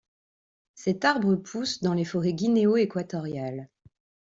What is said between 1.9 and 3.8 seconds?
les forêts guinéo-équatoriales.